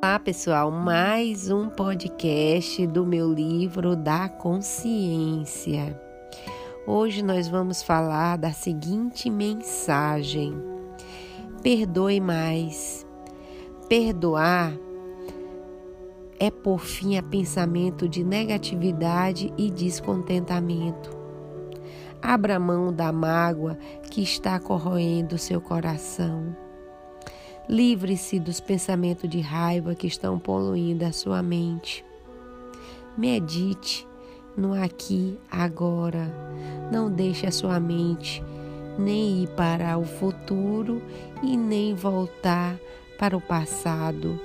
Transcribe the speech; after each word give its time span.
Olá, 0.00 0.16
pessoal, 0.20 0.70
mais 0.70 1.50
um 1.50 1.68
podcast 1.68 2.86
do 2.86 3.04
meu 3.04 3.32
livro 3.34 3.96
da 3.96 4.28
consciência. 4.28 6.00
Hoje 6.86 7.20
nós 7.20 7.48
vamos 7.48 7.82
falar 7.82 8.38
da 8.38 8.52
seguinte 8.52 9.28
mensagem: 9.28 10.54
Perdoe 11.64 12.20
mais. 12.20 13.04
Perdoar 13.88 14.72
é 16.38 16.48
por 16.48 16.78
fim 16.78 17.16
a 17.18 17.22
pensamento 17.22 18.08
de 18.08 18.22
negatividade 18.22 19.52
e 19.58 19.68
descontentamento. 19.68 21.10
Abra 22.22 22.60
mão 22.60 22.92
da 22.92 23.10
mágoa 23.10 23.76
que 24.12 24.22
está 24.22 24.60
corroendo 24.60 25.36
seu 25.36 25.60
coração. 25.60 26.67
Livre-se 27.68 28.40
dos 28.40 28.60
pensamentos 28.60 29.28
de 29.28 29.40
raiva 29.40 29.94
que 29.94 30.06
estão 30.06 30.38
poluindo 30.38 31.04
a 31.04 31.12
sua 31.12 31.42
mente. 31.42 32.02
Medite 33.14 34.08
no 34.56 34.72
aqui, 34.72 35.38
agora. 35.50 36.32
Não 36.90 37.12
deixe 37.12 37.46
a 37.46 37.50
sua 37.52 37.78
mente 37.78 38.42
nem 38.98 39.42
ir 39.42 39.48
para 39.50 39.98
o 39.98 40.04
futuro 40.04 41.02
e 41.42 41.58
nem 41.58 41.94
voltar 41.94 42.78
para 43.18 43.36
o 43.36 43.40
passado. 43.40 44.40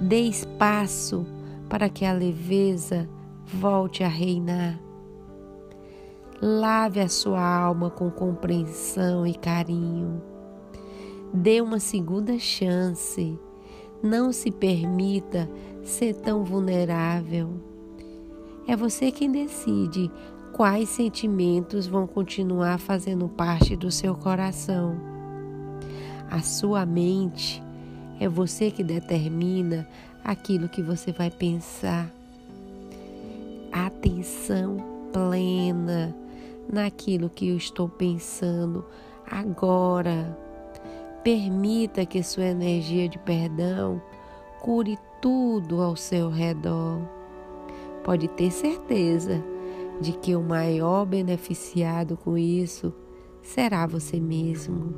Dê 0.00 0.22
espaço 0.22 1.24
para 1.68 1.88
que 1.88 2.04
a 2.04 2.12
leveza 2.12 3.08
volte 3.46 4.02
a 4.02 4.08
reinar. 4.08 4.76
Lave 6.42 6.98
a 6.98 7.08
sua 7.08 7.40
alma 7.40 7.90
com 7.90 8.10
compreensão 8.10 9.24
e 9.24 9.34
carinho 9.34 10.33
Dê 11.36 11.60
uma 11.60 11.80
segunda 11.80 12.38
chance. 12.38 13.36
Não 14.00 14.32
se 14.32 14.52
permita 14.52 15.50
ser 15.82 16.14
tão 16.14 16.44
vulnerável. 16.44 17.50
É 18.68 18.76
você 18.76 19.10
quem 19.10 19.32
decide 19.32 20.08
quais 20.52 20.88
sentimentos 20.90 21.88
vão 21.88 22.06
continuar 22.06 22.78
fazendo 22.78 23.28
parte 23.28 23.74
do 23.74 23.90
seu 23.90 24.14
coração. 24.14 24.94
A 26.30 26.40
sua 26.40 26.86
mente 26.86 27.60
é 28.20 28.28
você 28.28 28.70
que 28.70 28.84
determina 28.84 29.88
aquilo 30.22 30.68
que 30.68 30.82
você 30.82 31.10
vai 31.10 31.32
pensar. 31.32 32.08
Atenção 33.72 34.76
plena 35.12 36.14
naquilo 36.72 37.28
que 37.28 37.48
eu 37.48 37.56
estou 37.56 37.88
pensando 37.88 38.84
agora. 39.28 40.43
Permita 41.24 42.04
que 42.04 42.22
sua 42.22 42.44
energia 42.44 43.08
de 43.08 43.18
perdão 43.18 43.98
cure 44.60 44.98
tudo 45.22 45.80
ao 45.80 45.96
seu 45.96 46.28
redor. 46.28 47.00
Pode 48.04 48.28
ter 48.28 48.50
certeza 48.50 49.42
de 50.02 50.12
que 50.12 50.36
o 50.36 50.42
maior 50.42 51.06
beneficiado 51.06 52.14
com 52.18 52.36
isso 52.36 52.92
será 53.40 53.86
você 53.86 54.20
mesmo. 54.20 54.94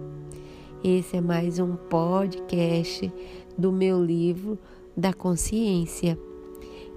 Esse 0.83 1.17
é 1.17 1.21
mais 1.21 1.61
um 1.61 1.77
podcast 1.77 3.13
do 3.57 3.71
meu 3.71 4.05
livro 4.05 4.59
da 4.97 5.13
consciência. 5.13 6.19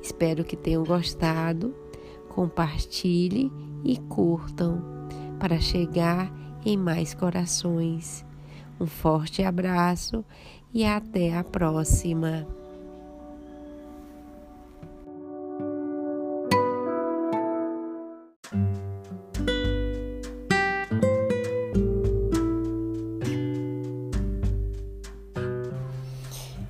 Espero 0.02 0.44
que 0.44 0.58
tenham 0.58 0.84
gostado. 0.84 1.72
Compartilhe 2.30 3.52
e 3.84 3.96
curtam 3.96 4.82
para 5.40 5.60
chegar 5.60 6.34
em 6.66 6.76
mais 6.76 7.14
corações. 7.14 8.28
Um 8.80 8.88
forte 8.88 9.44
abraço 9.44 10.24
e 10.74 10.86
até 10.86 11.36
a 11.36 11.44
próxima. 11.44 12.48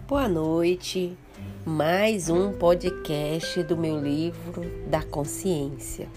Boa 0.08 0.28
noite, 0.28 1.16
mais 1.64 2.28
um 2.28 2.52
podcast 2.53 3.62
do 3.62 3.78
meu 3.78 4.02
livro 4.02 4.64
da 4.90 5.03
consciência. 5.03 6.09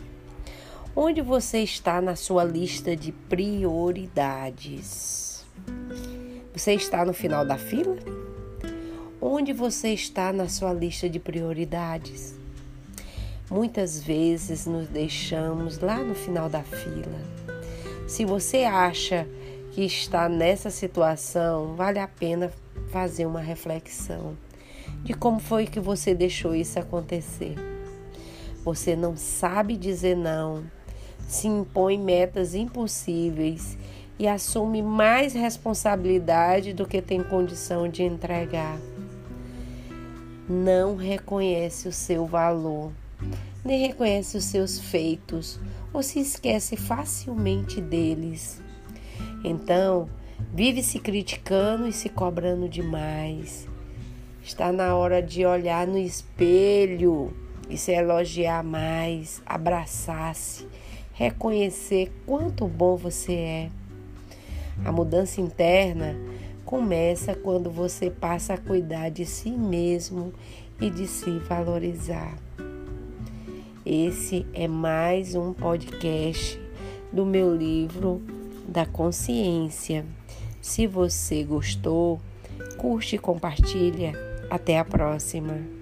Onde 0.96 1.20
você 1.20 1.58
está 1.58 2.00
na 2.00 2.16
sua 2.16 2.44
lista 2.44 2.96
de 2.96 3.12
prioridades? 3.12 5.31
Você 6.54 6.74
está 6.74 7.02
no 7.02 7.14
final 7.14 7.46
da 7.46 7.56
fila? 7.56 7.96
Onde 9.18 9.54
você 9.54 9.88
está 9.88 10.34
na 10.34 10.48
sua 10.48 10.70
lista 10.70 11.08
de 11.08 11.18
prioridades? 11.18 12.34
Muitas 13.50 14.02
vezes 14.02 14.66
nos 14.66 14.86
deixamos 14.86 15.78
lá 15.78 15.96
no 15.96 16.14
final 16.14 16.50
da 16.50 16.62
fila. 16.62 17.20
Se 18.06 18.26
você 18.26 18.64
acha 18.64 19.26
que 19.70 19.82
está 19.82 20.28
nessa 20.28 20.68
situação, 20.68 21.74
vale 21.74 21.98
a 21.98 22.06
pena 22.06 22.52
fazer 22.90 23.24
uma 23.24 23.40
reflexão 23.40 24.36
de 25.02 25.14
como 25.14 25.40
foi 25.40 25.66
que 25.66 25.80
você 25.80 26.14
deixou 26.14 26.54
isso 26.54 26.78
acontecer. 26.78 27.54
Você 28.62 28.94
não 28.94 29.16
sabe 29.16 29.74
dizer 29.74 30.18
não, 30.18 30.64
se 31.26 31.48
impõe 31.48 31.98
metas 31.98 32.54
impossíveis 32.54 33.78
e 34.22 34.28
assume 34.28 34.80
mais 34.82 35.32
responsabilidade 35.32 36.72
do 36.72 36.86
que 36.86 37.02
tem 37.02 37.24
condição 37.24 37.88
de 37.88 38.04
entregar. 38.04 38.78
Não 40.48 40.94
reconhece 40.94 41.88
o 41.88 41.92
seu 41.92 42.24
valor, 42.24 42.92
nem 43.64 43.84
reconhece 43.84 44.36
os 44.36 44.44
seus 44.44 44.78
feitos 44.78 45.58
ou 45.92 46.04
se 46.04 46.20
esquece 46.20 46.76
facilmente 46.76 47.80
deles. 47.80 48.62
Então, 49.42 50.08
vive 50.54 50.84
se 50.84 51.00
criticando 51.00 51.88
e 51.88 51.92
se 51.92 52.08
cobrando 52.08 52.68
demais. 52.68 53.66
Está 54.40 54.70
na 54.70 54.94
hora 54.94 55.20
de 55.20 55.44
olhar 55.44 55.84
no 55.84 55.98
espelho 55.98 57.36
e 57.68 57.76
se 57.76 57.90
elogiar 57.90 58.62
mais, 58.62 59.42
abraçar-se, 59.44 60.68
reconhecer 61.12 62.12
quanto 62.24 62.68
bom 62.68 62.96
você 62.96 63.32
é. 63.32 63.81
A 64.84 64.90
mudança 64.90 65.40
interna 65.40 66.16
começa 66.64 67.34
quando 67.34 67.70
você 67.70 68.10
passa 68.10 68.54
a 68.54 68.58
cuidar 68.58 69.10
de 69.10 69.26
si 69.26 69.50
mesmo 69.50 70.32
e 70.80 70.90
de 70.90 71.06
se 71.06 71.38
valorizar. 71.40 72.36
Esse 73.84 74.46
é 74.54 74.68
mais 74.68 75.34
um 75.34 75.52
podcast 75.52 76.58
do 77.12 77.26
meu 77.26 77.54
livro 77.54 78.22
da 78.66 78.86
consciência. 78.86 80.04
Se 80.60 80.86
você 80.86 81.42
gostou, 81.44 82.20
curte 82.78 83.16
e 83.16 83.18
compartilha. 83.18 84.12
Até 84.48 84.78
a 84.78 84.84
próxima. 84.84 85.81